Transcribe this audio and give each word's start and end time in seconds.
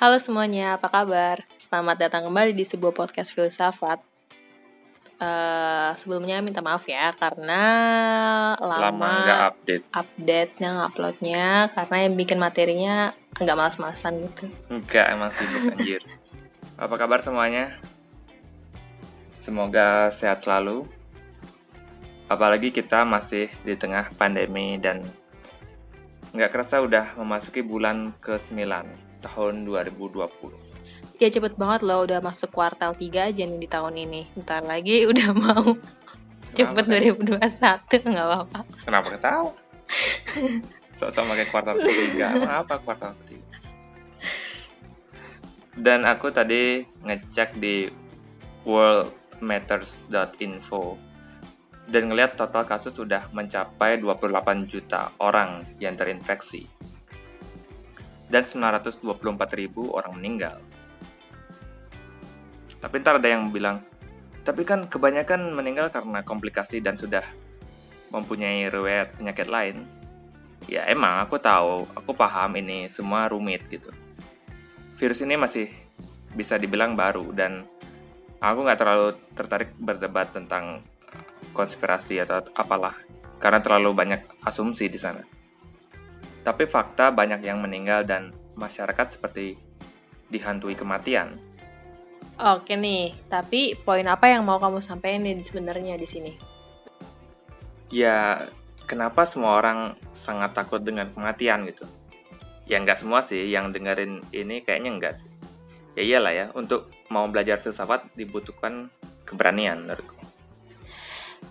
Halo 0.00 0.16
semuanya, 0.16 0.80
apa 0.80 0.88
kabar? 0.88 1.44
Selamat 1.60 2.00
datang 2.00 2.24
kembali 2.24 2.56
di 2.56 2.64
sebuah 2.64 2.96
podcast 2.96 3.36
filsafat. 3.36 4.00
Uh, 5.20 5.92
sebelumnya 5.92 6.40
minta 6.40 6.64
maaf 6.64 6.88
ya 6.88 7.12
karena 7.12 7.60
lama, 8.56 8.80
lama 8.88 9.12
nggak 9.12 9.40
update. 9.52 9.84
update-nya 9.92 10.88
uploadnya 10.88 11.68
karena 11.76 11.96
yang 12.08 12.16
bikin 12.16 12.40
materinya 12.40 13.12
agak 13.36 13.60
malas-malasan 13.60 14.24
gitu. 14.24 14.48
Enggak, 14.72 15.12
emang 15.12 15.28
sibuk 15.36 15.68
anjir. 15.76 16.00
apa 16.88 16.94
kabar 16.96 17.20
semuanya? 17.20 17.76
Semoga 19.36 20.08
sehat 20.08 20.40
selalu. 20.40 20.88
Apalagi 22.24 22.72
kita 22.72 23.04
masih 23.04 23.52
di 23.68 23.76
tengah 23.76 24.08
pandemi 24.16 24.80
dan 24.80 25.04
nggak 26.32 26.48
kerasa 26.48 26.80
udah 26.80 27.20
memasuki 27.20 27.60
bulan 27.60 28.16
ke-9 28.24 29.09
tahun 29.20 29.68
2020. 29.68 30.24
Ya 31.20 31.28
cepet 31.28 31.60
banget 31.60 31.84
loh 31.84 32.08
udah 32.08 32.24
masuk 32.24 32.48
kuartal 32.48 32.96
3 32.96 33.28
aja 33.28 33.44
nih 33.44 33.60
di 33.60 33.68
tahun 33.68 33.94
ini. 34.08 34.32
Ntar 34.40 34.64
lagi 34.64 35.04
udah 35.10 35.28
mau 35.36 35.76
cepet 36.56 36.84
Kenapa, 36.88 37.36
2021 37.36 38.08
nggak 38.10 38.26
apa-apa. 38.26 38.60
Kenapa 38.88 39.08
ketawa? 39.12 39.52
Sok-sok 40.96 41.24
pakai 41.28 41.46
kuartal 41.52 41.76
ketiga. 41.80 42.28
Apa 42.64 42.74
kuartal 42.80 43.12
ketiga? 43.24 43.56
Dan 45.76 46.04
aku 46.04 46.28
tadi 46.28 46.84
ngecek 47.04 47.56
di 47.56 47.88
worldmatters.info 48.68 51.10
dan 51.90 52.06
ngelihat 52.06 52.38
total 52.38 52.62
kasus 52.68 52.94
sudah 52.94 53.26
mencapai 53.34 53.98
28 53.98 54.70
juta 54.70 55.10
orang 55.18 55.66
yang 55.82 55.98
terinfeksi 55.98 56.70
dan 58.30 58.46
924 58.46 59.58
ribu 59.58 59.90
orang 59.90 60.14
meninggal. 60.14 60.62
Tapi 62.80 62.94
ntar 63.02 63.20
ada 63.20 63.28
yang 63.28 63.52
bilang, 63.52 63.84
tapi 64.40 64.64
kan 64.64 64.88
kebanyakan 64.88 65.52
meninggal 65.52 65.92
karena 65.92 66.24
komplikasi 66.24 66.80
dan 66.80 66.96
sudah 66.96 67.26
mempunyai 68.08 68.70
riwayat 68.72 69.20
penyakit 69.20 69.50
lain. 69.50 69.84
Ya 70.64 70.86
emang 70.88 71.20
aku 71.20 71.36
tahu, 71.36 71.90
aku 71.92 72.14
paham 72.16 72.56
ini 72.56 72.88
semua 72.88 73.28
rumit 73.28 73.68
gitu. 73.68 73.92
Virus 74.96 75.20
ini 75.26 75.36
masih 75.36 75.68
bisa 76.32 76.56
dibilang 76.56 76.94
baru 76.94 77.34
dan 77.34 77.66
aku 78.38 78.58
nggak 78.64 78.78
terlalu 78.78 79.08
tertarik 79.34 79.70
berdebat 79.76 80.32
tentang 80.32 80.80
konspirasi 81.52 82.22
atau 82.22 82.40
apalah 82.54 82.94
karena 83.40 83.58
terlalu 83.58 83.90
banyak 83.92 84.20
asumsi 84.44 84.86
di 84.88 85.00
sana. 85.00 85.39
Tapi 86.40 86.64
fakta 86.64 87.12
banyak 87.12 87.44
yang 87.44 87.60
meninggal 87.60 88.04
dan 88.08 88.32
masyarakat 88.56 89.06
seperti 89.06 89.56
dihantui 90.30 90.78
kematian. 90.78 91.36
Oke 92.40 92.72
nih, 92.72 93.12
tapi 93.28 93.76
poin 93.76 94.06
apa 94.08 94.32
yang 94.32 94.40
mau 94.40 94.56
kamu 94.56 94.80
sampaikan 94.80 95.28
nih 95.28 95.44
sebenarnya 95.44 96.00
di 96.00 96.08
sini? 96.08 96.32
Ya, 97.92 98.48
kenapa 98.88 99.28
semua 99.28 99.60
orang 99.60 99.92
sangat 100.16 100.56
takut 100.56 100.80
dengan 100.80 101.12
kematian 101.12 101.68
gitu? 101.68 101.84
Ya 102.64 102.80
nggak 102.80 102.96
semua 102.96 103.20
sih, 103.20 103.50
yang 103.50 103.74
dengerin 103.74 104.24
ini 104.32 104.64
kayaknya 104.64 104.90
nggak 104.96 105.14
sih. 105.20 105.28
Ya 105.98 106.02
iyalah 106.06 106.32
ya, 106.32 106.46
untuk 106.56 106.88
mau 107.12 107.26
belajar 107.28 107.60
filsafat 107.60 108.08
dibutuhkan 108.16 108.88
keberanian 109.28 109.84
menurutku. 109.84 110.16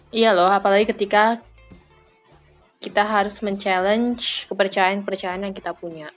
Iya 0.09 0.33
loh, 0.33 0.49
apalagi 0.49 0.89
ketika 0.89 1.37
kita 2.79 3.03
harus 3.03 3.43
men-challenge 3.43 4.47
kepercayaan-kepercayaan 4.47 5.51
yang 5.51 5.55
kita 5.55 5.75
punya. 5.75 6.07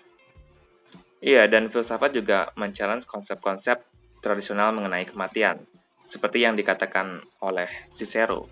Iya, 1.19 1.51
dan 1.51 1.67
filsafat 1.71 2.15
juga 2.15 2.55
men-challenge 2.55 3.07
konsep-konsep 3.07 3.83
tradisional 4.23 4.71
mengenai 4.71 5.03
kematian, 5.07 5.67
seperti 5.99 6.47
yang 6.47 6.55
dikatakan 6.55 7.19
oleh 7.43 7.67
Cicero. 7.91 8.47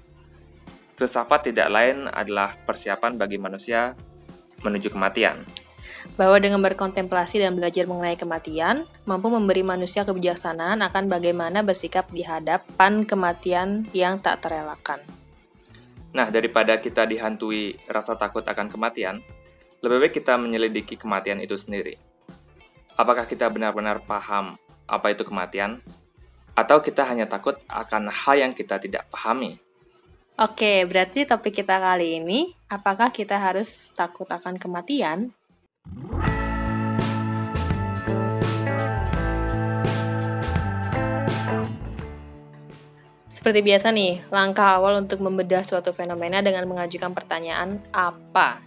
Filsafat 0.98 1.54
tidak 1.54 1.70
lain 1.70 2.10
adalah 2.10 2.58
persiapan 2.66 3.14
bagi 3.14 3.38
manusia 3.38 3.94
menuju 4.66 4.90
kematian. 4.90 5.46
Bahwa 6.18 6.36
dengan 6.42 6.60
berkontemplasi 6.60 7.40
dan 7.40 7.54
belajar 7.54 7.86
mengenai 7.86 8.18
kematian, 8.18 8.84
mampu 9.06 9.30
memberi 9.30 9.62
manusia 9.62 10.02
kebijaksanaan 10.02 10.82
akan 10.82 11.06
bagaimana 11.06 11.62
bersikap 11.62 12.10
di 12.10 12.26
hadapan 12.26 13.06
kematian 13.06 13.86
yang 13.94 14.18
tak 14.18 14.42
terelakkan. 14.44 14.98
Nah, 16.10 16.26
daripada 16.28 16.78
kita 16.82 17.06
dihantui 17.06 17.78
rasa 17.86 18.18
takut 18.18 18.42
akan 18.42 18.66
kematian, 18.66 19.22
lebih 19.80 20.06
baik 20.06 20.14
kita 20.20 20.34
menyelidiki 20.34 20.98
kematian 20.98 21.38
itu 21.38 21.54
sendiri. 21.54 21.96
Apakah 22.98 23.24
kita 23.24 23.46
benar-benar 23.48 24.02
paham 24.04 24.58
apa 24.90 25.06
itu 25.14 25.22
kematian? 25.22 25.78
Atau 26.58 26.82
kita 26.82 27.06
hanya 27.06 27.30
takut 27.30 27.56
akan 27.70 28.10
hal 28.10 28.36
yang 28.42 28.52
kita 28.52 28.82
tidak 28.82 29.06
pahami? 29.08 29.56
Oke, 30.40 30.84
berarti 30.88 31.24
topik 31.24 31.62
kita 31.62 31.78
kali 31.78 32.20
ini, 32.20 32.52
apakah 32.68 33.12
kita 33.14 33.38
harus 33.38 33.92
takut 33.92 34.26
akan 34.28 34.56
kematian? 34.56 35.32
Seperti 43.40 43.64
biasa 43.64 43.88
nih, 43.88 44.20
langkah 44.28 44.76
awal 44.76 45.00
untuk 45.00 45.24
membedah 45.24 45.64
suatu 45.64 45.96
fenomena 45.96 46.44
dengan 46.44 46.68
mengajukan 46.68 47.08
pertanyaan 47.16 47.80
apa. 47.88 48.60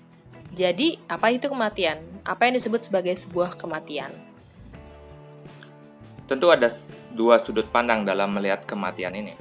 Jadi, 0.50 0.98
apa 1.06 1.30
itu 1.30 1.46
kematian? 1.46 2.02
Apa 2.26 2.50
yang 2.50 2.58
disebut 2.58 2.90
sebagai 2.90 3.14
sebuah 3.14 3.54
kematian? 3.54 4.10
Tentu 6.26 6.50
ada 6.50 6.66
dua 7.14 7.38
sudut 7.38 7.70
pandang 7.70 8.02
dalam 8.02 8.34
melihat 8.34 8.66
kematian 8.66 9.14
ini. 9.14 9.38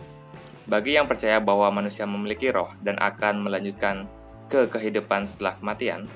Bagi 0.69 1.01
yang 1.01 1.09
percaya 1.09 1.41
bahwa 1.41 1.65
manusia 1.73 2.05
memiliki 2.05 2.53
roh 2.53 2.69
dan 2.85 3.01
akan 3.01 3.41
melanjutkan 3.41 4.05
ke 4.53 4.69
kehidupan 4.69 5.25
setelah 5.25 5.57
kematian, 5.57 6.13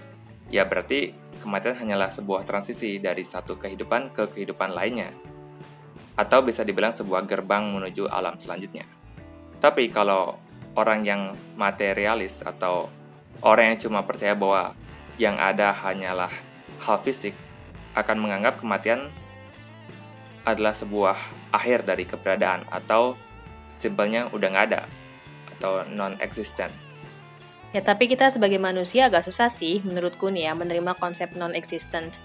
ya 0.53 0.69
berarti 0.69 1.16
kematian 1.41 1.72
hanyalah 1.81 2.12
sebuah 2.12 2.44
transisi 2.44 3.00
dari 3.00 3.25
satu 3.25 3.56
kehidupan 3.56 4.12
ke 4.12 4.28
kehidupan 4.37 4.76
lainnya, 4.76 5.09
atau 6.21 6.44
bisa 6.44 6.69
dibilang 6.69 6.93
sebuah 6.93 7.25
gerbang 7.25 7.65
menuju 7.65 8.12
alam 8.12 8.37
selanjutnya. 8.37 8.96
Tapi 9.61 9.89
kalau 9.89 10.37
orang 10.77 11.03
yang 11.03 11.22
materialis 11.56 12.44
atau 12.44 12.93
orang 13.41 13.75
yang 13.75 13.78
cuma 13.89 14.05
percaya 14.05 14.37
bahwa 14.37 14.77
yang 15.17 15.41
ada 15.41 15.72
hanyalah 15.72 16.31
hal 16.84 16.99
fisik 17.00 17.33
akan 17.97 18.21
menganggap 18.21 18.61
kematian 18.61 19.09
adalah 20.44 20.77
sebuah 20.77 21.17
akhir 21.50 21.89
dari 21.89 22.05
keberadaan 22.05 22.69
atau 22.69 23.17
simpelnya 23.67 24.28
udah 24.31 24.49
nggak 24.53 24.67
ada 24.71 24.83
atau 25.56 25.83
non-existent. 25.88 26.71
Ya 27.75 27.83
tapi 27.83 28.06
kita 28.06 28.31
sebagai 28.31 28.61
manusia 28.61 29.11
agak 29.11 29.27
susah 29.27 29.50
sih 29.50 29.83
menurutku 29.83 30.31
nih 30.31 30.49
ya 30.49 30.53
menerima 30.55 30.94
konsep 31.00 31.34
non-existent. 31.34 32.21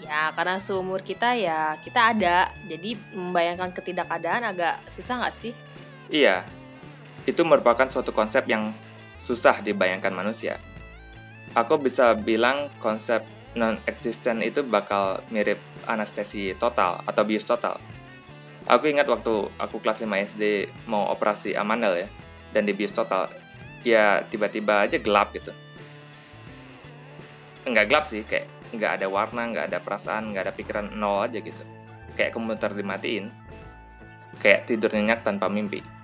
Ya 0.00 0.30
karena 0.32 0.56
seumur 0.62 1.02
kita 1.02 1.34
ya 1.36 1.76
kita 1.82 2.14
ada, 2.16 2.48
jadi 2.64 2.96
membayangkan 3.12 3.74
ketidakadaan 3.74 4.46
agak 4.46 4.80
susah 4.88 5.20
nggak 5.20 5.34
sih? 5.34 5.52
Iya, 6.06 6.46
itu 7.26 7.42
merupakan 7.42 7.90
suatu 7.90 8.14
konsep 8.14 8.46
yang 8.46 8.70
susah 9.18 9.60
dibayangkan 9.60 10.14
manusia. 10.14 10.62
Aku 11.58 11.80
bisa 11.82 12.14
bilang 12.14 12.70
konsep 12.78 13.26
non-existent 13.56 14.44
itu 14.44 14.62
bakal 14.62 15.24
mirip 15.32 15.58
anestesi 15.88 16.52
total 16.54 17.02
atau 17.02 17.22
bius 17.24 17.48
total. 17.48 17.80
Aku 18.66 18.90
ingat 18.90 19.08
waktu 19.08 19.50
aku 19.56 19.78
kelas 19.80 20.02
5 20.02 20.10
SD 20.34 20.42
mau 20.90 21.08
operasi 21.08 21.54
amandel 21.54 22.06
ya, 22.06 22.08
dan 22.50 22.66
di 22.66 22.74
bius 22.74 22.92
total, 22.92 23.30
ya 23.86 24.26
tiba-tiba 24.26 24.84
aja 24.84 24.98
gelap 24.98 25.32
gitu. 25.32 25.54
Enggak 27.66 27.86
gelap 27.88 28.04
sih, 28.10 28.26
kayak 28.26 28.46
nggak 28.74 28.92
ada 29.00 29.06
warna, 29.06 29.46
nggak 29.48 29.66
ada 29.72 29.78
perasaan, 29.78 30.34
nggak 30.34 30.50
ada 30.50 30.54
pikiran 30.54 30.86
nol 30.92 31.24
aja 31.24 31.38
gitu. 31.38 31.62
Kayak 32.18 32.34
komputer 32.34 32.74
dimatiin, 32.74 33.30
kayak 34.42 34.66
tidur 34.66 34.90
nyenyak 34.92 35.22
tanpa 35.22 35.46
mimpi. 35.46 35.95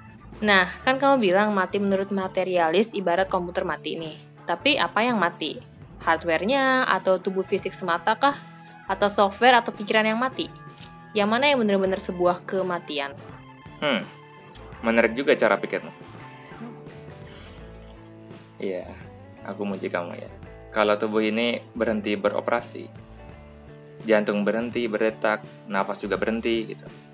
Nah, 0.42 0.66
kan 0.82 0.98
kamu 0.98 1.22
bilang 1.22 1.54
mati 1.54 1.78
menurut 1.78 2.10
materialis 2.10 2.90
ibarat 2.98 3.30
komputer 3.30 3.62
mati 3.62 3.94
nih. 3.94 4.18
Tapi 4.42 4.74
apa 4.74 5.06
yang 5.06 5.14
mati? 5.14 5.54
Hardware-nya 6.02 6.82
atau 6.90 7.22
tubuh 7.22 7.46
fisik 7.46 7.70
semata 7.70 8.18
kah? 8.18 8.34
Atau 8.90 9.06
software 9.06 9.62
atau 9.62 9.70
pikiran 9.70 10.02
yang 10.02 10.18
mati? 10.18 10.50
Yang 11.14 11.28
mana 11.30 11.46
yang 11.46 11.62
benar-benar 11.62 12.02
sebuah 12.02 12.42
kematian? 12.42 13.14
Hmm, 13.78 14.02
menarik 14.82 15.14
juga 15.14 15.38
cara 15.38 15.54
pikirmu. 15.62 15.94
Iya, 18.58 18.90
aku 19.46 19.62
muji 19.62 19.86
kamu 19.86 20.18
ya. 20.18 20.30
Kalau 20.74 20.98
tubuh 20.98 21.22
ini 21.22 21.62
berhenti 21.70 22.18
beroperasi, 22.18 22.90
jantung 24.02 24.42
berhenti 24.42 24.90
berdetak, 24.90 25.46
nafas 25.70 26.02
juga 26.02 26.18
berhenti 26.18 26.66
gitu. 26.66 27.11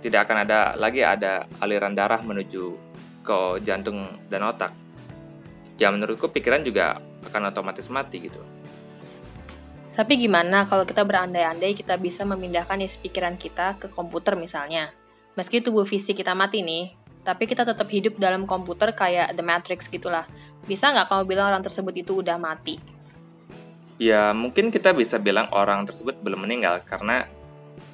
Tidak 0.00 0.20
akan 0.24 0.48
ada 0.48 0.74
lagi 0.80 1.04
ada 1.04 1.44
aliran 1.60 1.92
darah 1.92 2.24
menuju 2.24 2.76
ke 3.20 3.60
jantung 3.60 4.08
dan 4.32 4.42
otak. 4.48 4.72
Ya 5.76 5.92
menurutku 5.92 6.32
pikiran 6.32 6.64
juga 6.64 7.00
akan 7.28 7.52
otomatis 7.52 7.88
mati 7.92 8.24
gitu. 8.24 8.40
Tapi 9.90 10.16
gimana 10.16 10.64
kalau 10.64 10.88
kita 10.88 11.04
berandai-andai 11.04 11.76
kita 11.76 12.00
bisa 12.00 12.24
memindahkan 12.24 12.80
isi 12.80 12.96
pikiran 13.04 13.36
kita 13.36 13.76
ke 13.76 13.92
komputer 13.92 14.32
misalnya? 14.32 14.88
Meski 15.36 15.60
tubuh 15.60 15.84
fisik 15.84 16.24
kita 16.24 16.32
mati 16.32 16.64
nih, 16.64 16.96
tapi 17.20 17.44
kita 17.44 17.68
tetap 17.68 17.84
hidup 17.92 18.16
dalam 18.16 18.48
komputer 18.48 18.96
kayak 18.96 19.36
The 19.36 19.44
Matrix 19.44 19.92
gitulah. 19.92 20.24
Bisa 20.64 20.88
nggak 20.88 21.10
kamu 21.10 21.22
bilang 21.28 21.52
orang 21.52 21.60
tersebut 21.60 21.92
itu 21.92 22.24
udah 22.24 22.40
mati? 22.40 22.80
Ya, 24.00 24.32
mungkin 24.32 24.72
kita 24.72 24.96
bisa 24.96 25.20
bilang 25.20 25.52
orang 25.52 25.84
tersebut 25.84 26.16
belum 26.24 26.48
meninggal 26.48 26.80
karena 26.88 27.28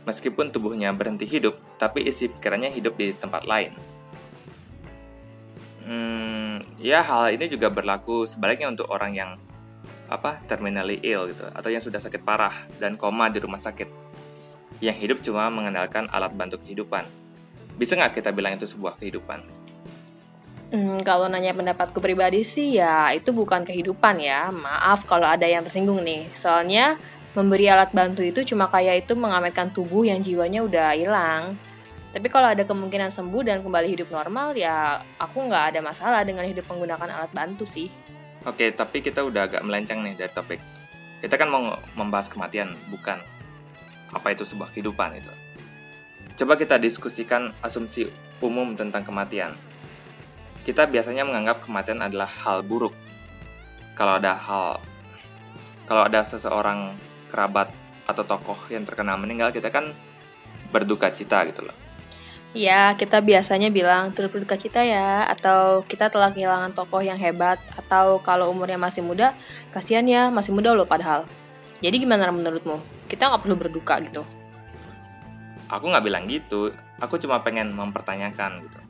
meskipun 0.06 0.54
tubuhnya 0.54 0.94
berhenti 0.94 1.26
hidup, 1.26 1.58
tapi 1.76 2.06
isi 2.06 2.30
pikirannya 2.30 2.70
hidup 2.70 2.94
di 2.94 3.12
tempat 3.12 3.44
lain. 3.44 3.74
Hmm, 5.86 6.62
ya 6.78 7.02
hal 7.02 7.34
ini 7.34 7.46
juga 7.50 7.70
berlaku 7.70 8.26
sebaliknya 8.26 8.70
untuk 8.70 8.90
orang 8.90 9.12
yang 9.14 9.30
apa 10.06 10.38
terminally 10.46 11.02
ill 11.02 11.26
gitu 11.26 11.50
atau 11.50 11.66
yang 11.66 11.82
sudah 11.82 11.98
sakit 11.98 12.22
parah 12.22 12.54
dan 12.78 12.94
koma 12.94 13.26
di 13.26 13.42
rumah 13.42 13.58
sakit 13.58 13.90
yang 14.78 14.94
hidup 14.94 15.18
cuma 15.18 15.50
mengandalkan 15.50 16.06
alat 16.10 16.30
bantu 16.34 16.62
kehidupan. 16.62 17.06
Bisa 17.76 17.98
nggak 17.98 18.22
kita 18.22 18.30
bilang 18.32 18.56
itu 18.56 18.64
sebuah 18.64 18.96
kehidupan? 19.02 19.40
Hmm, 20.66 20.98
kalau 21.06 21.30
nanya 21.30 21.54
pendapatku 21.54 22.02
pribadi 22.02 22.42
sih 22.42 22.74
ya 22.74 23.14
itu 23.14 23.30
bukan 23.30 23.62
kehidupan 23.62 24.18
ya. 24.18 24.50
Maaf 24.50 25.06
kalau 25.06 25.24
ada 25.28 25.46
yang 25.46 25.62
tersinggung 25.62 26.02
nih. 26.02 26.26
Soalnya 26.34 26.98
memberi 27.36 27.68
alat 27.68 27.92
bantu 27.92 28.24
itu 28.24 28.40
cuma 28.42 28.72
kayak 28.72 29.04
itu 29.04 29.12
mengametkan 29.12 29.68
tubuh 29.68 30.08
yang 30.08 30.24
jiwanya 30.24 30.64
udah 30.64 30.96
hilang. 30.96 31.60
Tapi 32.16 32.32
kalau 32.32 32.48
ada 32.48 32.64
kemungkinan 32.64 33.12
sembuh 33.12 33.44
dan 33.44 33.60
kembali 33.60 33.92
hidup 33.92 34.08
normal 34.08 34.56
ya 34.56 35.04
aku 35.20 35.44
nggak 35.44 35.76
ada 35.76 35.80
masalah 35.84 36.24
dengan 36.24 36.48
hidup 36.48 36.64
menggunakan 36.64 37.12
alat 37.12 37.30
bantu 37.36 37.68
sih. 37.68 37.92
Oke, 38.48 38.72
tapi 38.72 39.04
kita 39.04 39.20
udah 39.20 39.52
agak 39.52 39.60
melenceng 39.60 40.00
nih 40.00 40.16
dari 40.16 40.32
topik. 40.32 40.60
Kita 41.20 41.36
kan 41.36 41.52
mau 41.52 41.76
membahas 41.92 42.32
kematian, 42.32 42.72
bukan 42.88 43.20
apa 44.16 44.28
itu 44.32 44.48
sebuah 44.48 44.72
kehidupan 44.72 45.20
itu. 45.20 45.32
Coba 46.40 46.56
kita 46.56 46.80
diskusikan 46.80 47.52
asumsi 47.60 48.08
umum 48.40 48.72
tentang 48.72 49.04
kematian 49.04 49.52
kita 50.66 50.82
biasanya 50.90 51.22
menganggap 51.22 51.62
kematian 51.62 52.02
adalah 52.02 52.26
hal 52.26 52.66
buruk. 52.66 52.90
Kalau 53.94 54.18
ada 54.18 54.34
hal, 54.34 54.82
kalau 55.86 56.02
ada 56.10 56.26
seseorang 56.26 56.90
kerabat 57.28 57.72
atau 58.06 58.22
tokoh 58.22 58.56
yang 58.70 58.86
terkena 58.86 59.18
meninggal, 59.18 59.50
kita 59.50 59.68
kan 59.70 59.90
berduka 60.70 61.10
cita 61.10 61.42
gitu 61.46 61.66
loh. 61.66 61.76
Ya, 62.56 62.96
kita 62.96 63.20
biasanya 63.20 63.68
bilang 63.68 64.16
turut 64.16 64.32
berduka 64.32 64.56
cita 64.56 64.80
ya, 64.80 65.28
atau 65.28 65.84
kita 65.84 66.08
telah 66.08 66.32
kehilangan 66.32 66.72
tokoh 66.72 67.04
yang 67.04 67.20
hebat, 67.20 67.60
atau 67.76 68.16
kalau 68.24 68.48
umurnya 68.48 68.80
masih 68.80 69.04
muda, 69.04 69.36
kasihan 69.68 70.06
ya, 70.08 70.32
masih 70.32 70.56
muda 70.56 70.72
loh 70.72 70.88
padahal. 70.88 71.28
Jadi 71.84 72.00
gimana 72.00 72.32
menurutmu? 72.32 72.80
Kita 73.10 73.28
nggak 73.28 73.42
perlu 73.44 73.56
berduka 73.60 74.00
gitu. 74.00 74.24
Aku 75.68 75.92
nggak 75.92 76.04
bilang 76.06 76.24
gitu, 76.24 76.72
aku 76.96 77.20
cuma 77.20 77.44
pengen 77.44 77.76
mempertanyakan 77.76 78.64
gitu 78.64 78.86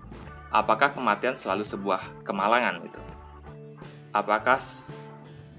apakah 0.56 0.94
kematian 0.94 1.36
selalu 1.36 1.68
sebuah 1.68 2.24
kemalangan 2.24 2.80
gitu? 2.84 3.00
Apakah 4.14 4.56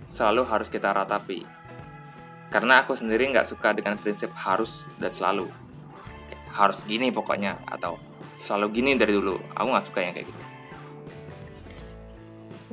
selalu 0.10 0.42
harus 0.50 0.74
kita 0.74 0.90
ratapi? 0.90 1.46
Karena 2.58 2.82
aku 2.82 2.98
sendiri 2.98 3.30
nggak 3.30 3.54
suka 3.54 3.70
dengan 3.78 4.02
prinsip 4.02 4.34
harus 4.34 4.90
dan 4.98 5.14
selalu. 5.14 5.46
Harus 6.58 6.82
gini 6.90 7.14
pokoknya, 7.14 7.62
atau 7.70 8.02
selalu 8.34 8.82
gini 8.82 8.98
dari 8.98 9.14
dulu. 9.14 9.38
Aku 9.54 9.70
nggak 9.70 9.86
suka 9.86 10.02
yang 10.02 10.18
kayak 10.18 10.26
gitu. 10.26 10.42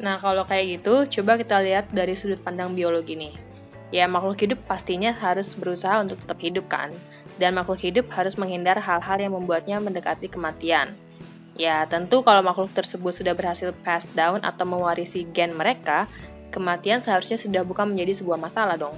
Nah, 0.01 0.17
kalau 0.17 0.49
kayak 0.49 0.81
gitu, 0.81 1.21
coba 1.21 1.37
kita 1.37 1.61
lihat 1.61 1.93
dari 1.93 2.17
sudut 2.17 2.41
pandang 2.41 2.73
biologi 2.73 3.13
nih. 3.13 3.37
Ya, 3.93 4.09
makhluk 4.09 4.41
hidup 4.41 4.65
pastinya 4.65 5.13
harus 5.13 5.53
berusaha 5.53 6.01
untuk 6.01 6.17
tetap 6.17 6.41
hidup 6.41 6.65
kan? 6.65 6.89
Dan 7.37 7.53
makhluk 7.53 7.85
hidup 7.85 8.09
harus 8.17 8.41
menghindar 8.41 8.81
hal-hal 8.81 9.21
yang 9.21 9.37
membuatnya 9.37 9.85
mendekati 9.85 10.33
kematian. 10.33 10.97
Ya, 11.61 11.85
tentu 11.85 12.25
kalau 12.25 12.41
makhluk 12.41 12.73
tersebut 12.73 13.13
sudah 13.13 13.37
berhasil 13.37 13.77
pass 13.85 14.09
down 14.17 14.41
atau 14.41 14.65
mewarisi 14.65 15.29
gen 15.29 15.53
mereka, 15.53 16.09
kematian 16.49 17.05
seharusnya 17.05 17.37
sudah 17.37 17.69
bukan 17.69 17.93
menjadi 17.93 18.25
sebuah 18.25 18.41
masalah 18.41 18.81
dong. 18.81 18.97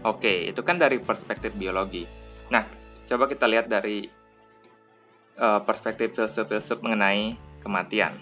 Oke, 0.00 0.48
itu 0.48 0.64
kan 0.64 0.80
dari 0.80 0.96
perspektif 0.96 1.52
biologi. 1.52 2.08
Nah, 2.48 2.64
coba 3.04 3.28
kita 3.28 3.44
lihat 3.44 3.68
dari 3.68 4.08
uh, 5.36 5.60
perspektif 5.60 6.16
filsuf-filsuf 6.16 6.80
mengenai 6.80 7.36
kematian. 7.60 8.16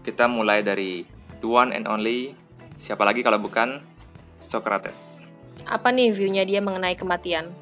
Kita 0.00 0.24
mulai 0.24 0.64
dari 0.64 1.04
the 1.44 1.48
one 1.48 1.76
and 1.76 1.84
only, 1.84 2.32
siapa 2.80 3.04
lagi 3.04 3.20
kalau 3.20 3.36
bukan 3.36 3.84
Socrates. 4.40 5.20
Apa 5.68 5.92
nih 5.92 6.16
view-nya 6.16 6.48
dia 6.48 6.64
mengenai 6.64 6.96
kematian? 6.96 7.52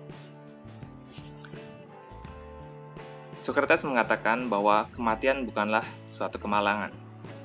Socrates 3.42 3.82
mengatakan 3.82 4.46
bahwa 4.46 4.86
kematian 4.94 5.42
bukanlah 5.42 5.82
suatu 6.06 6.38
kemalangan. 6.38 6.94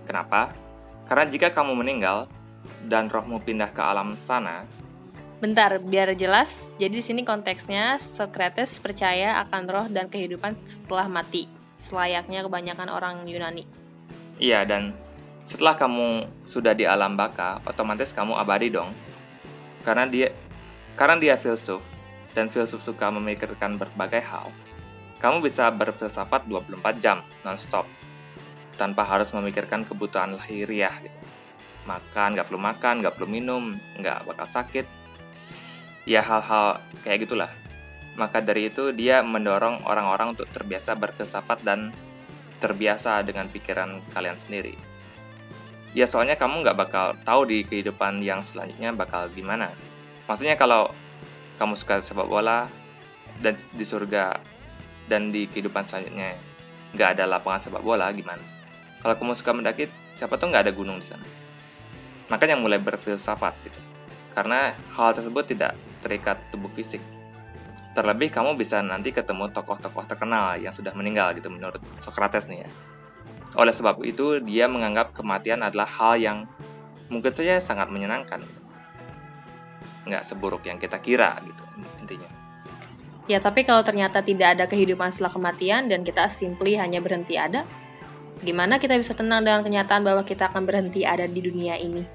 Kenapa? 0.06 0.54
Karena 1.10 1.26
jika 1.26 1.50
kamu 1.50 1.82
meninggal 1.82 2.30
dan 2.86 3.10
rohmu 3.10 3.42
pindah 3.42 3.74
ke 3.74 3.82
alam 3.82 4.14
sana, 4.20 4.70
Bentar, 5.46 5.78
biar 5.78 6.18
jelas. 6.18 6.74
Jadi 6.82 6.98
di 6.98 7.06
sini 7.06 7.22
konteksnya 7.22 8.02
Socrates 8.02 8.82
percaya 8.82 9.38
akan 9.46 9.64
roh 9.70 9.86
dan 9.94 10.10
kehidupan 10.10 10.58
setelah 10.66 11.06
mati, 11.06 11.46
selayaknya 11.78 12.42
kebanyakan 12.42 12.90
orang 12.90 13.30
Yunani. 13.30 13.62
Iya, 14.42 14.66
dan 14.66 14.98
setelah 15.46 15.78
kamu 15.78 16.26
sudah 16.50 16.74
di 16.74 16.90
alam 16.90 17.14
baka, 17.14 17.62
otomatis 17.62 18.10
kamu 18.10 18.34
abadi 18.34 18.74
dong. 18.74 18.90
Karena 19.86 20.10
dia 20.10 20.34
karena 20.98 21.22
dia 21.22 21.38
filsuf 21.38 21.86
dan 22.34 22.50
filsuf 22.50 22.82
suka 22.82 23.14
memikirkan 23.14 23.78
berbagai 23.78 24.26
hal 24.26 24.50
kamu 25.22 25.46
bisa 25.46 25.70
berfilsafat 25.70 26.50
24 26.50 26.98
jam 26.98 27.22
non-stop 27.46 27.86
tanpa 28.82 29.06
harus 29.06 29.30
memikirkan 29.30 29.86
kebutuhan 29.86 30.34
lahiriah 30.34 31.06
gitu. 31.06 31.22
Makan, 31.86 32.34
nggak 32.34 32.50
perlu 32.50 32.58
makan, 32.58 33.06
nggak 33.06 33.14
perlu 33.14 33.30
minum, 33.30 33.78
nggak 34.02 34.26
bakal 34.26 34.50
sakit. 34.50 35.05
Ya 36.06 36.22
hal-hal 36.22 36.82
kayak 37.02 37.26
gitulah. 37.26 37.52
Maka 38.16 38.40
dari 38.40 38.72
itu 38.72 38.96
dia 38.96 39.20
mendorong 39.26 39.84
orang-orang 39.84 40.38
untuk 40.38 40.48
terbiasa 40.54 40.96
berfilsafat 40.96 41.66
dan 41.66 41.92
terbiasa 42.64 43.20
dengan 43.26 43.52
pikiran 43.52 44.00
kalian 44.16 44.40
sendiri. 44.40 44.78
Ya 45.92 46.08
soalnya 46.08 46.36
kamu 46.36 46.64
nggak 46.64 46.78
bakal 46.78 47.06
tahu 47.24 47.48
di 47.48 47.64
kehidupan 47.64 48.20
yang 48.24 48.44
selanjutnya 48.44 48.92
bakal 48.96 49.28
gimana. 49.32 49.72
Maksudnya 50.28 50.56
kalau 50.56 50.92
kamu 51.56 51.76
suka 51.80 52.04
sepak 52.04 52.28
bola 52.28 52.68
dan 53.40 53.56
di 53.72 53.86
surga 53.88 54.40
dan 55.08 55.32
di 55.32 55.48
kehidupan 55.48 55.84
selanjutnya 55.88 56.36
nggak 56.96 57.10
ada 57.20 57.24
lapangan 57.28 57.64
sepak 57.68 57.84
bola 57.84 58.12
gimana? 58.12 58.44
Kalau 59.00 59.16
kamu 59.16 59.34
suka 59.38 59.52
mendaki, 59.54 59.86
siapa 60.18 60.36
tuh 60.36 60.52
nggak 60.52 60.68
ada 60.68 60.74
gunung 60.76 61.00
di 61.00 61.08
sana. 61.08 61.24
Makanya 62.28 62.58
mulai 62.58 62.82
berfilsafat 62.82 63.54
gitu. 63.64 63.80
Karena 64.36 64.76
hal 64.98 65.16
tersebut 65.16 65.48
tidak 65.48 65.78
terikat 66.06 66.38
tubuh 66.54 66.70
fisik. 66.70 67.02
Terlebih 67.98 68.30
kamu 68.30 68.54
bisa 68.54 68.86
nanti 68.86 69.10
ketemu 69.10 69.50
tokoh-tokoh 69.50 70.06
terkenal 70.06 70.62
yang 70.62 70.70
sudah 70.70 70.94
meninggal 70.94 71.34
gitu 71.34 71.50
menurut 71.50 71.82
Socrates 71.98 72.46
nih 72.46 72.68
ya. 72.68 72.70
Oleh 73.58 73.74
sebab 73.74 74.06
itu 74.06 74.38
dia 74.46 74.70
menganggap 74.70 75.18
kematian 75.18 75.66
adalah 75.66 75.90
hal 75.90 76.22
yang 76.22 76.38
mungkin 77.10 77.34
saja 77.34 77.58
sangat 77.58 77.90
menyenangkan. 77.90 78.44
Gitu. 78.46 78.62
Nggak 80.06 80.24
seburuk 80.28 80.62
yang 80.70 80.78
kita 80.78 81.02
kira 81.02 81.34
gitu 81.42 81.64
intinya. 82.04 82.30
Ya, 83.26 83.42
tapi 83.42 83.66
kalau 83.66 83.82
ternyata 83.82 84.22
tidak 84.22 84.54
ada 84.54 84.70
kehidupan 84.70 85.10
setelah 85.10 85.34
kematian 85.34 85.90
dan 85.90 86.06
kita 86.06 86.30
simply 86.30 86.78
hanya 86.78 87.02
berhenti 87.02 87.42
ada, 87.42 87.66
gimana 88.46 88.78
kita 88.78 88.94
bisa 89.02 89.18
tenang 89.18 89.42
dengan 89.42 89.66
kenyataan 89.66 90.06
bahwa 90.06 90.22
kita 90.22 90.54
akan 90.54 90.62
berhenti 90.62 91.02
ada 91.10 91.26
di 91.26 91.42
dunia 91.42 91.74
ini? 91.74 92.06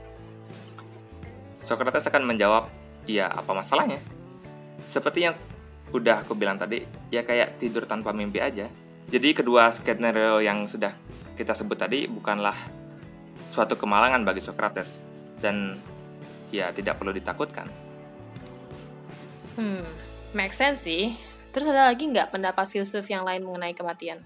Socrates 1.58 2.06
akan 2.06 2.30
menjawab, 2.30 2.70
ya 3.06 3.28
apa 3.30 3.52
masalahnya? 3.52 4.00
Seperti 4.80 5.24
yang 5.24 5.36
udah 5.92 6.24
aku 6.24 6.34
bilang 6.34 6.56
tadi, 6.56 6.84
ya 7.12 7.22
kayak 7.22 7.60
tidur 7.60 7.84
tanpa 7.84 8.10
mimpi 8.10 8.40
aja. 8.40 8.66
Jadi 9.10 9.34
kedua 9.34 9.68
skenario 9.74 10.38
yang 10.40 10.64
sudah 10.70 10.94
kita 11.34 11.56
sebut 11.56 11.76
tadi 11.76 12.06
bukanlah 12.06 12.54
suatu 13.48 13.74
kemalangan 13.74 14.22
bagi 14.22 14.44
Socrates 14.44 15.02
dan 15.42 15.80
ya 16.54 16.70
tidak 16.70 17.00
perlu 17.00 17.10
ditakutkan. 17.10 17.66
Hmm, 19.58 19.84
Make 20.30 20.54
sense 20.54 20.86
sih. 20.86 21.18
Terus 21.50 21.66
ada 21.66 21.90
lagi 21.90 22.06
nggak 22.06 22.30
pendapat 22.30 22.70
filsuf 22.70 23.02
yang 23.10 23.26
lain 23.26 23.42
mengenai 23.42 23.74
kematian? 23.74 24.22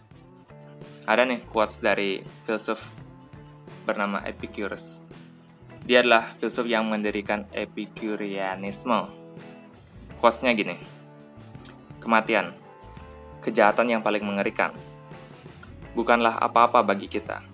Ada 1.09 1.25
nih 1.25 1.41
quotes 1.49 1.81
dari 1.81 2.21
filsuf 2.45 2.93
bernama 3.89 4.21
Epicurus. 4.29 5.01
Dia 5.85 6.01
adalah 6.01 6.33
filsuf 6.41 6.65
yang 6.65 6.89
mendirikan 6.89 7.45
Epicureanisme. 7.53 9.05
Quotesnya 10.17 10.57
gini. 10.57 10.81
Kematian, 12.01 12.57
kejahatan 13.45 13.93
yang 13.93 14.01
paling 14.01 14.25
mengerikan. 14.25 14.73
Bukanlah 15.93 16.41
apa-apa 16.41 16.81
bagi 16.81 17.05
kita. 17.05 17.45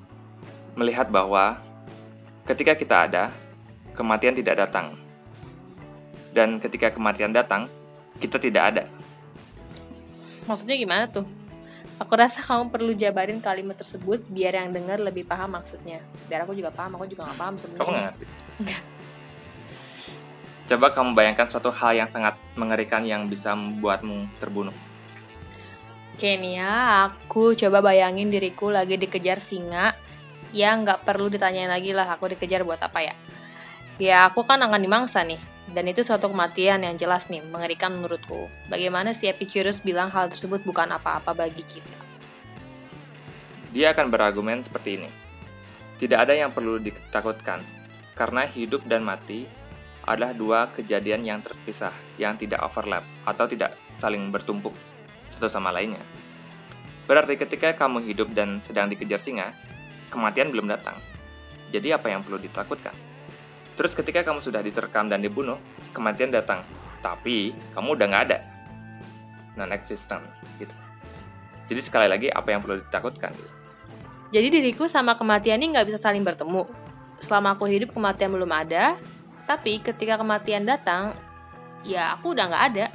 Melihat 0.79 1.11
bahwa 1.11 1.59
ketika 2.47 2.79
kita 2.79 3.11
ada, 3.11 3.35
kematian 3.99 4.39
tidak 4.39 4.63
datang. 4.63 4.95
Dan 6.31 6.63
ketika 6.63 6.95
kematian 6.95 7.35
datang, 7.35 7.67
kita 8.23 8.39
tidak 8.39 8.63
ada. 8.71 8.85
Maksudnya 10.47 10.79
gimana 10.79 11.11
tuh? 11.11 11.27
Aku 12.01 12.17
rasa 12.17 12.41
kamu 12.41 12.73
perlu 12.73 12.97
jabarin 12.97 13.45
kalimat 13.45 13.77
tersebut 13.77 14.25
biar 14.33 14.57
yang 14.57 14.73
dengar 14.73 14.97
lebih 14.97 15.29
paham 15.29 15.53
maksudnya. 15.53 16.01
Biar 16.33 16.49
aku 16.49 16.57
juga 16.57 16.73
paham, 16.73 16.97
aku 16.97 17.05
juga 17.05 17.29
gak 17.29 17.37
paham 17.37 17.55
sebenarnya. 17.61 17.85
Kamu 17.85 17.91
nggak 17.93 18.05
ngerti? 18.09 18.25
Coba 20.73 20.87
kamu 20.97 21.11
bayangkan 21.13 21.45
suatu 21.45 21.69
hal 21.69 21.93
yang 22.01 22.09
sangat 22.09 22.41
mengerikan 22.57 23.05
yang 23.05 23.29
bisa 23.29 23.53
membuatmu 23.53 24.33
terbunuh. 24.41 24.73
Oke 26.17 26.37
nih 26.41 26.61
ya, 26.61 27.09
aku 27.13 27.53
coba 27.53 27.85
bayangin 27.85 28.33
diriku 28.33 28.69
lagi 28.69 29.01
dikejar 29.01 29.41
singa 29.41 29.97
Ya 30.53 30.75
nggak 30.75 31.07
perlu 31.07 31.31
ditanyain 31.31 31.71
lagi 31.71 31.95
lah 31.95 32.05
aku 32.11 32.29
dikejar 32.35 32.61
buat 32.61 32.77
apa 32.83 33.01
ya 33.07 33.15
Ya 33.97 34.29
aku 34.29 34.45
kan 34.45 34.61
akan 34.61 34.85
dimangsa 34.85 35.23
nih 35.25 35.41
Dan 35.71 35.87
itu 35.87 36.03
suatu 36.03 36.27
kematian 36.27 36.83
yang 36.83 36.99
jelas 36.99 37.31
nih, 37.31 37.47
mengerikan 37.47 37.95
menurutku 37.95 38.51
Bagaimana 38.67 39.15
si 39.15 39.31
Epicurus 39.31 39.87
bilang 39.87 40.11
hal 40.11 40.27
tersebut 40.27 40.67
bukan 40.67 40.91
apa-apa 40.91 41.31
bagi 41.31 41.63
kita 41.63 42.01
Dia 43.71 43.95
akan 43.95 44.11
berargumen 44.11 44.67
seperti 44.67 44.99
ini. 44.99 45.11
Tidak 46.01 46.19
ada 46.19 46.35
yang 46.35 46.51
perlu 46.51 46.83
ditakutkan, 46.83 47.63
karena 48.19 48.43
hidup 48.49 48.83
dan 48.89 49.07
mati 49.07 49.47
adalah 50.11 50.35
dua 50.35 50.73
kejadian 50.75 51.23
yang 51.23 51.39
terpisah, 51.45 51.93
yang 52.19 52.35
tidak 52.35 52.65
overlap 52.67 53.05
atau 53.23 53.47
tidak 53.47 53.77
saling 53.95 54.33
bertumpuk 54.33 54.75
satu 55.31 55.47
sama 55.47 55.71
lainnya. 55.71 56.03
Berarti 57.07 57.39
ketika 57.39 57.77
kamu 57.79 58.03
hidup 58.11 58.35
dan 58.35 58.59
sedang 58.59 58.91
dikejar 58.91 59.23
singa, 59.23 59.55
kematian 60.11 60.51
belum 60.51 60.67
datang. 60.67 60.99
Jadi 61.71 61.95
apa 61.95 62.11
yang 62.11 62.27
perlu 62.27 62.43
ditakutkan? 62.43 63.10
Terus 63.75 63.93
ketika 63.97 64.21
kamu 64.27 64.41
sudah 64.43 64.61
diterkam 64.61 65.09
dan 65.09 65.21
dibunuh, 65.25 65.57
kematian 65.95 66.31
datang. 66.31 66.63
Tapi 67.01 67.55
kamu 67.73 67.97
udah 67.97 68.07
nggak 68.07 68.25
ada. 68.31 68.39
Non-existent 69.57 70.25
gitu. 70.61 70.75
Jadi 71.71 71.81
sekali 71.81 72.07
lagi 72.11 72.29
apa 72.29 72.51
yang 72.51 72.61
perlu 72.61 72.83
ditakutkan? 72.83 73.31
Gitu. 73.33 73.61
Jadi 74.31 74.47
diriku 74.47 74.87
sama 74.87 75.19
kematian 75.19 75.59
ini 75.59 75.75
nggak 75.75 75.91
bisa 75.91 75.99
saling 75.99 76.23
bertemu 76.23 76.63
Selama 77.19 77.59
aku 77.59 77.67
hidup 77.67 77.91
kematian 77.91 78.31
belum 78.31 78.51
ada 78.55 78.95
Tapi 79.43 79.83
ketika 79.83 80.15
kematian 80.23 80.63
datang 80.63 81.19
Ya 81.83 82.15
aku 82.15 82.39
udah 82.39 82.47
nggak 82.47 82.65
ada 82.75 82.87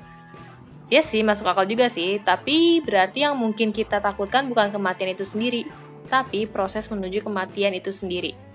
Ya 0.88 1.04
sih 1.04 1.28
masuk 1.28 1.52
akal 1.52 1.68
juga 1.68 1.92
sih 1.92 2.24
Tapi 2.24 2.80
berarti 2.88 3.28
yang 3.28 3.36
mungkin 3.36 3.76
kita 3.76 4.00
takutkan 4.00 4.48
bukan 4.48 4.72
kematian 4.72 5.12
itu 5.12 5.28
sendiri 5.28 5.68
Tapi 6.08 6.48
proses 6.48 6.88
menuju 6.88 7.20
kematian 7.20 7.76
itu 7.76 7.92
sendiri 7.92 8.55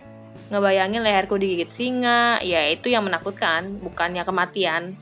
Ngebayangin 0.51 1.07
leherku 1.07 1.39
digigit 1.39 1.71
singa 1.71 2.43
Ya 2.43 2.67
itu 2.69 2.91
yang 2.91 3.07
menakutkan 3.07 3.79
Bukannya 3.79 4.27
kematian 4.27 4.99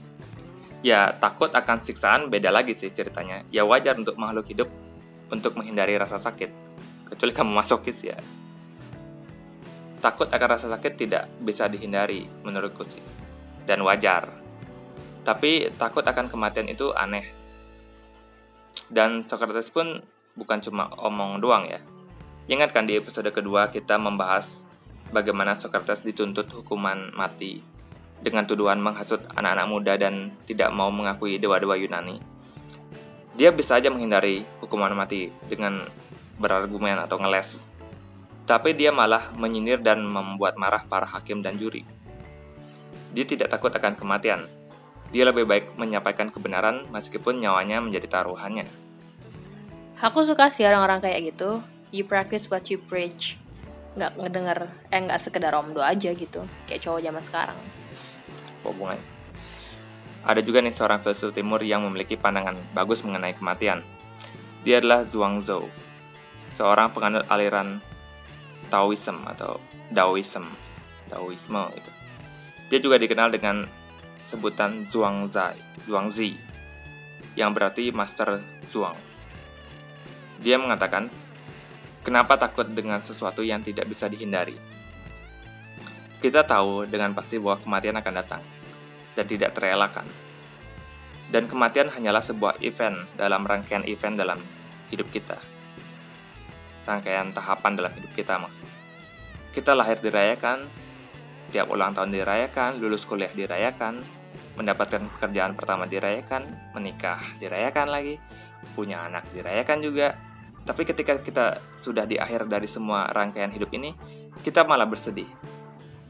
Ya 0.79 1.11
takut 1.19 1.51
akan 1.51 1.83
siksaan 1.83 2.31
beda 2.31 2.55
lagi 2.55 2.71
sih 2.71 2.91
ceritanya. 2.95 3.43
Ya 3.51 3.67
wajar 3.67 3.99
untuk 3.99 4.15
makhluk 4.15 4.47
hidup 4.47 4.71
untuk 5.27 5.59
menghindari 5.59 5.99
rasa 5.99 6.23
sakit. 6.23 6.51
Kecuali 7.11 7.33
kamu 7.35 7.51
masokis 7.51 7.99
ya. 8.07 8.19
Takut 9.99 10.31
akan 10.31 10.49
rasa 10.55 10.71
sakit 10.71 10.93
tidak 10.95 11.27
bisa 11.43 11.67
dihindari 11.67 12.31
menurutku 12.47 12.87
sih. 12.87 13.03
Dan 13.67 13.83
wajar. 13.83 14.31
Tapi 15.27 15.75
takut 15.75 16.07
akan 16.07 16.31
kematian 16.31 16.71
itu 16.71 16.95
aneh. 16.95 17.27
Dan 18.87 19.27
Socrates 19.27 19.75
pun 19.75 19.99
bukan 20.39 20.63
cuma 20.63 20.95
omong 21.03 21.43
doang 21.43 21.67
ya. 21.67 21.83
Ingat 22.47 22.71
kan 22.71 22.87
di 22.87 22.95
episode 22.95 23.29
kedua 23.35 23.75
kita 23.75 23.99
membahas 23.99 24.65
bagaimana 25.11 25.57
Socrates 25.57 26.05
dituntut 26.05 26.49
hukuman 26.53 27.13
mati 27.17 27.61
dengan 28.19 28.45
tuduhan 28.45 28.83
menghasut 28.83 29.23
anak-anak 29.35 29.67
muda 29.71 29.95
dan 29.95 30.35
tidak 30.45 30.75
mau 30.75 30.91
mengakui 30.91 31.39
dewa-dewa 31.39 31.79
Yunani. 31.79 32.19
Dia 33.39 33.55
bisa 33.55 33.79
aja 33.79 33.87
menghindari 33.89 34.43
hukuman 34.59 34.91
mati 34.93 35.31
dengan 35.47 35.87
berargumen 36.43 36.99
atau 36.99 37.23
ngeles. 37.23 37.71
Tapi 38.49 38.75
dia 38.75 38.91
malah 38.91 39.31
menyindir 39.37 39.79
dan 39.85 40.03
membuat 40.03 40.59
marah 40.59 40.83
para 40.83 41.07
hakim 41.07 41.45
dan 41.45 41.55
juri. 41.61 41.87
Dia 43.15 43.23
tidak 43.29 43.53
takut 43.53 43.71
akan 43.71 43.95
kematian. 43.95 44.49
Dia 45.15 45.29
lebih 45.29 45.47
baik 45.47 45.79
menyampaikan 45.79 46.29
kebenaran 46.29 46.85
meskipun 46.91 47.39
nyawanya 47.39 47.79
menjadi 47.79 48.09
taruhannya. 48.09 48.67
Aku 50.03 50.25
suka 50.27 50.51
sih 50.51 50.67
orang-orang 50.67 51.03
kayak 51.03 51.35
gitu 51.35 51.63
You 51.89 52.05
practice 52.05 52.53
what 52.53 52.69
you 52.69 52.77
preach 52.77 53.41
Nggak 53.99 54.15
ngedenger, 54.15 54.59
eh 54.95 55.01
nggak 55.03 55.19
sekedar 55.19 55.53
omdo 55.59 55.83
aja 55.83 56.15
gitu 56.15 56.47
Kayak 56.71 56.87
cowok 56.87 57.01
zaman 57.03 57.23
sekarang 57.27 57.59
Apa 58.63 58.67
hubungannya? 58.71 59.03
Ada 60.23 60.45
juga 60.45 60.63
nih 60.63 60.75
seorang 60.75 61.01
filsuf 61.03 61.35
timur 61.35 61.63
yang 61.63 61.83
memiliki 61.87 62.19
pandangan 62.19 62.59
bagus 62.77 63.01
mengenai 63.07 63.33
kematian. 63.39 63.81
Dia 64.61 64.83
adalah 64.83 65.07
Zhuangzi, 65.07 65.57
seorang 66.53 66.93
penganut 66.93 67.25
aliran 67.31 67.81
Taoism 68.69 69.25
atau 69.25 69.63
Daoism, 69.89 70.45
Daoisme 71.09 71.73
itu. 71.73 71.91
Dia 72.69 72.79
juga 72.83 73.01
dikenal 73.01 73.33
dengan 73.33 73.65
sebutan 74.21 74.85
Zhuangzi, 74.85 75.57
Zhuangzi, 75.89 76.37
yang 77.39 77.57
berarti 77.57 77.95
Master 77.95 78.43
Zhuang. 78.67 78.99
Dia 80.43 80.61
mengatakan, 80.61 81.09
kenapa 82.09 82.41
takut 82.41 82.65
dengan 82.73 83.05
sesuatu 83.05 83.45
yang 83.45 83.61
tidak 83.61 83.85
bisa 83.85 84.09
dihindari? 84.09 84.57
Kita 86.25 86.49
tahu 86.49 86.89
dengan 86.89 87.13
pasti 87.13 87.37
bahwa 87.37 87.61
kematian 87.61 88.01
akan 88.01 88.15
datang, 88.17 88.43
dan 89.13 89.29
tidak 89.29 89.53
terelakkan. 89.53 90.09
Dan 91.29 91.45
kematian 91.45 91.93
hanyalah 91.93 92.25
sebuah 92.25 92.65
event 92.65 93.05
dalam 93.21 93.45
rangkaian 93.45 93.85
event 93.85 94.17
dalam 94.17 94.41
hidup 94.89 95.13
kita 95.13 95.37
rangkaian 96.89 97.29
tahapan 97.37 97.77
dalam 97.77 97.93
hidup 97.93 98.09
kita 98.17 98.41
maksudnya. 98.41 98.73
Kita 99.53 99.77
lahir 99.77 100.01
dirayakan, 100.01 100.65
tiap 101.53 101.69
ulang 101.69 101.93
tahun 101.93 102.17
dirayakan, 102.17 102.81
lulus 102.81 103.05
kuliah 103.05 103.29
dirayakan, 103.29 104.01
mendapatkan 104.57 105.05
pekerjaan 105.19 105.53
pertama 105.53 105.85
dirayakan, 105.85 106.49
menikah 106.73 107.21
dirayakan 107.37 107.93
lagi, 107.93 108.17
punya 108.73 109.05
anak 109.05 109.29
dirayakan 109.37 109.85
juga. 109.85 110.17
Tapi 110.69 110.85
ketika 110.85 111.17
kita 111.17 111.65
sudah 111.73 112.05
di 112.05 112.21
akhir 112.21 112.45
dari 112.45 112.69
semua 112.69 113.09
rangkaian 113.09 113.49
hidup 113.49 113.73
ini, 113.73 113.97
kita 114.45 114.69
malah 114.69 114.85
bersedih. 114.85 115.25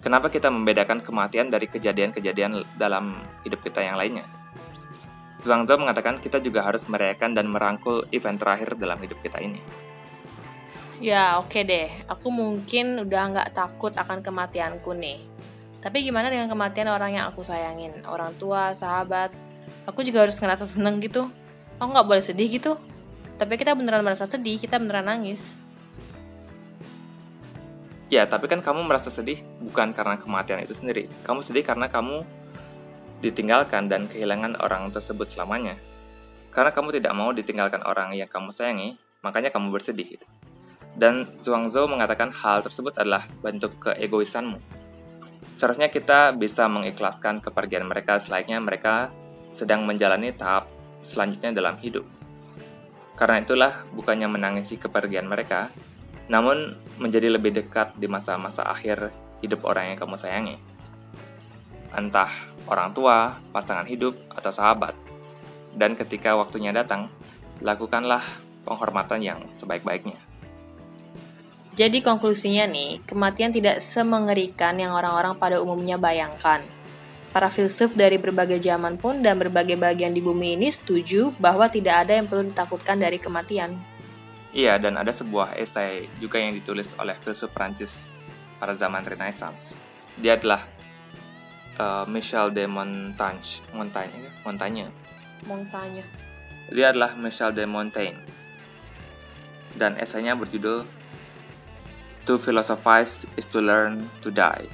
Kenapa 0.03 0.27
kita 0.35 0.51
membedakan 0.51 0.99
kematian 0.99 1.47
dari 1.47 1.71
kejadian-kejadian 1.71 2.67
dalam 2.75 3.23
hidup 3.47 3.63
kita 3.63 3.87
yang 3.87 3.95
lainnya? 3.95 4.27
Zhuangzi 5.39 5.79
mengatakan 5.79 6.19
kita 6.19 6.43
juga 6.43 6.67
harus 6.67 6.91
merayakan 6.91 7.39
dan 7.39 7.47
merangkul 7.47 8.03
event 8.11 8.35
terakhir 8.43 8.75
dalam 8.75 8.99
hidup 8.99 9.23
kita 9.23 9.39
ini. 9.39 9.63
Ya 10.99 11.39
oke 11.39 11.63
deh, 11.63 11.95
aku 12.11 12.27
mungkin 12.27 13.07
udah 13.07 13.23
nggak 13.31 13.55
takut 13.55 13.95
akan 13.95 14.19
kematianku 14.19 14.91
nih. 14.99 15.23
Tapi 15.79 16.03
gimana 16.03 16.27
dengan 16.27 16.51
kematian 16.51 16.91
orang 16.91 17.15
yang 17.15 17.31
aku 17.31 17.47
sayangin? 17.47 17.95
Orang 18.11 18.35
tua, 18.35 18.75
sahabat. 18.75 19.31
Aku 19.87 20.03
juga 20.03 20.27
harus 20.27 20.35
ngerasa 20.43 20.67
seneng 20.67 20.99
gitu. 20.99 21.31
Aku 21.79 21.95
nggak 21.95 22.07
boleh 22.11 22.19
sedih 22.19 22.51
gitu. 22.51 22.75
Tapi 23.39 23.55
kita 23.55 23.79
beneran 23.79 24.03
merasa 24.03 24.27
sedih, 24.27 24.59
kita 24.59 24.83
beneran 24.83 25.07
nangis. 25.07 25.55
Ya, 28.11 28.27
tapi 28.27 28.51
kan 28.51 28.59
kamu 28.59 28.83
merasa 28.89 29.15
sedih 29.15 29.39
bukan 29.63 29.95
karena 29.95 30.19
kematian 30.19 30.59
itu 30.59 30.75
sendiri. 30.75 31.07
Kamu 31.23 31.39
sedih 31.39 31.63
karena 31.63 31.87
kamu 31.87 32.27
ditinggalkan 33.23 33.87
dan 33.87 34.11
kehilangan 34.11 34.59
orang 34.59 34.91
tersebut 34.91 35.23
selamanya. 35.23 35.79
Karena 36.51 36.75
kamu 36.75 36.99
tidak 36.99 37.15
mau 37.15 37.31
ditinggalkan 37.31 37.87
orang 37.87 38.17
yang 38.19 38.27
kamu 38.27 38.51
sayangi, 38.51 38.99
makanya 39.23 39.55
kamu 39.55 39.71
bersedih. 39.71 40.19
Dan 40.99 41.31
Zhuangzi 41.39 41.79
mengatakan 41.87 42.35
hal 42.35 42.67
tersebut 42.67 42.99
adalah 42.99 43.23
bentuk 43.39 43.79
keegoisanmu. 43.79 44.59
Seharusnya 45.55 45.87
kita 45.93 46.35
bisa 46.35 46.67
mengikhlaskan 46.67 47.39
kepergian 47.39 47.87
mereka 47.87 48.19
selayaknya 48.19 48.59
mereka 48.59 49.15
sedang 49.55 49.87
menjalani 49.87 50.35
tahap 50.35 50.67
selanjutnya 51.05 51.55
dalam 51.55 51.79
hidup. 51.79 52.18
Karena 53.19 53.43
itulah 53.43 53.83
bukannya 53.91 54.31
menangisi 54.31 54.79
kepergian 54.79 55.27
mereka, 55.27 55.75
namun 56.31 56.79
menjadi 57.03 57.35
lebih 57.35 57.51
dekat 57.51 57.99
di 57.99 58.07
masa-masa 58.07 58.63
akhir 58.63 59.11
hidup 59.43 59.67
orang 59.67 59.91
yang 59.91 59.99
kamu 59.99 60.15
sayangi. 60.15 60.57
Entah 61.91 62.31
orang 62.71 62.95
tua, 62.95 63.43
pasangan 63.51 63.91
hidup, 63.91 64.15
atau 64.31 64.55
sahabat. 64.55 64.95
Dan 65.75 65.99
ketika 65.99 66.39
waktunya 66.39 66.71
datang, 66.71 67.11
lakukanlah 67.59 68.23
penghormatan 68.63 69.19
yang 69.19 69.39
sebaik-baiknya. 69.51 70.21
Jadi 71.79 72.03
konklusinya 72.03 72.67
nih, 72.71 73.03
kematian 73.07 73.55
tidak 73.55 73.79
semengerikan 73.79 74.79
yang 74.79 74.95
orang-orang 74.95 75.39
pada 75.39 75.63
umumnya 75.63 75.95
bayangkan. 75.95 76.63
Para 77.39 77.55
filsuf 77.55 77.95
dari 77.95 78.19
berbagai 78.19 78.59
zaman 78.59 78.99
pun 78.99 79.23
dan 79.23 79.39
berbagai 79.39 79.79
bagian 79.79 80.11
di 80.11 80.19
bumi 80.19 80.59
ini 80.59 80.75
setuju 80.75 81.31
bahwa 81.39 81.71
tidak 81.71 82.03
ada 82.03 82.19
yang 82.19 82.27
perlu 82.27 82.51
ditakutkan 82.51 82.99
dari 82.99 83.23
kematian. 83.23 83.79
Iya, 84.51 84.75
dan 84.83 84.99
ada 84.99 85.15
sebuah 85.15 85.55
esai 85.55 86.11
juga 86.19 86.43
yang 86.43 86.59
ditulis 86.59 86.99
oleh 86.99 87.15
filsuf 87.23 87.55
Prancis 87.55 88.11
pada 88.59 88.75
zaman 88.75 89.07
Renaissance. 89.07 89.79
Dia 90.19 90.35
adalah 90.35 90.67
uh, 91.79 92.11
Michel 92.11 92.51
de 92.51 92.67
Montaigne. 92.67 93.63
Montaigne, 93.71 94.35
Montaigne. 94.43 94.91
Montaigne. 95.47 96.03
Dia 96.75 96.91
adalah 96.91 97.15
Michel 97.15 97.55
de 97.55 97.71
Montaigne. 97.71 98.19
Dan 99.79 99.95
esainya 99.95 100.35
berjudul 100.35 100.83
To 102.27 102.35
philosophize 102.43 103.31
is 103.39 103.47
to 103.55 103.63
learn 103.63 104.11
to 104.27 104.35
die. 104.35 104.67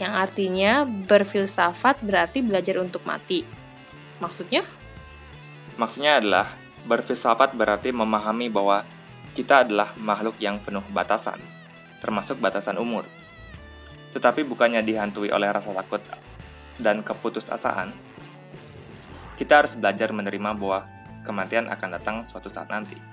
Yang 0.00 0.12
artinya 0.12 0.72
berfilsafat 0.86 2.00
berarti 2.00 2.40
belajar 2.40 2.80
untuk 2.80 3.04
mati. 3.04 3.44
Maksudnya? 4.22 4.64
Maksudnya 5.76 6.20
adalah 6.20 6.46
berfilsafat 6.88 7.54
berarti 7.54 7.92
memahami 7.94 8.48
bahwa 8.48 8.84
kita 9.32 9.64
adalah 9.64 9.96
makhluk 9.96 10.36
yang 10.40 10.60
penuh 10.60 10.84
batasan, 10.92 11.40
termasuk 12.04 12.36
batasan 12.40 12.76
umur. 12.76 13.08
Tetapi 14.12 14.44
bukannya 14.44 14.84
dihantui 14.84 15.32
oleh 15.32 15.48
rasa 15.48 15.72
takut 15.72 16.04
dan 16.76 17.00
keputusasaan, 17.00 17.96
kita 19.40 19.64
harus 19.64 19.72
belajar 19.74 20.12
menerima 20.12 20.52
bahwa 20.52 20.84
kematian 21.24 21.72
akan 21.72 21.88
datang 21.96 22.16
suatu 22.20 22.52
saat 22.52 22.68
nanti. 22.68 23.11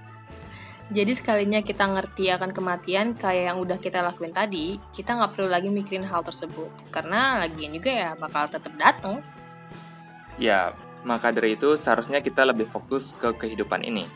Jadi 0.89 1.13
sekalinya 1.13 1.61
kita 1.61 1.85
ngerti 1.85 2.33
akan 2.33 2.49
kematian 2.49 3.13
kayak 3.13 3.53
yang 3.53 3.57
udah 3.61 3.77
kita 3.77 4.01
lakuin 4.01 4.33
tadi, 4.33 4.81
kita 4.89 5.13
nggak 5.13 5.37
perlu 5.37 5.45
lagi 5.45 5.69
mikirin 5.69 6.01
hal 6.01 6.25
tersebut. 6.25 6.69
Karena 6.89 7.37
lagian 7.45 7.77
juga 7.77 7.93
ya 7.93 8.09
bakal 8.17 8.49
tetap 8.49 8.73
datang. 8.73 9.21
Ya, 10.41 10.73
maka 11.05 11.29
dari 11.29 11.53
itu 11.53 11.77
seharusnya 11.77 12.25
kita 12.25 12.41
lebih 12.41 12.65
fokus 12.73 13.13
ke 13.13 13.37
kehidupan 13.37 13.85
ini 13.85 14.09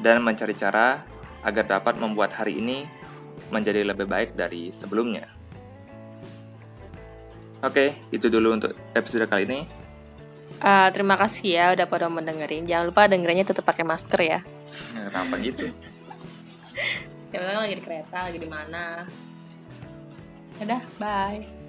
dan 0.00 0.24
mencari 0.24 0.56
cara 0.56 1.04
agar 1.44 1.68
dapat 1.68 2.00
membuat 2.00 2.32
hari 2.32 2.64
ini 2.64 2.88
menjadi 3.52 3.84
lebih 3.84 4.08
baik 4.08 4.32
dari 4.32 4.72
sebelumnya. 4.72 5.28
Oke, 7.60 7.92
itu 8.08 8.32
dulu 8.32 8.56
untuk 8.56 8.72
episode 8.96 9.28
kali 9.28 9.44
ini. 9.44 9.60
Uh, 10.64 10.88
terima 10.96 11.16
kasih 11.16 11.60
ya 11.60 11.64
udah 11.76 11.84
pada 11.84 12.08
mendengarin. 12.08 12.64
Jangan 12.64 12.88
lupa 12.88 13.04
dengerinnya 13.04 13.44
tetap 13.44 13.68
pakai 13.68 13.84
masker 13.84 14.20
ya. 14.24 14.40
Kenapa 14.70 15.34
gitu? 15.42 15.66
ya 17.30 17.62
lagi 17.62 17.78
di 17.78 17.84
kereta, 17.84 18.26
lagi 18.26 18.38
di 18.42 18.48
mana. 18.50 19.06
Udah, 20.60 20.82
bye. 20.98 21.59